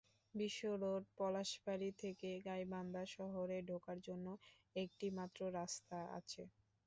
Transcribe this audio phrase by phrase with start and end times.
[0.35, 4.27] বিশ্বরোড পলাশবাড়ী থেকে গাইবান্ধা শহরে ঢোকার জন্য
[4.75, 6.41] একটি মাত্র রাস্তা আছে।